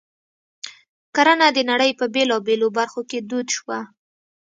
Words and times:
کرنه 1.15 1.47
د 1.53 1.59
نړۍ 1.71 1.91
په 1.99 2.05
بېلابېلو 2.13 2.67
برخو 2.77 3.01
کې 3.09 3.19
دود 3.29 3.47
شوه. 3.57 3.79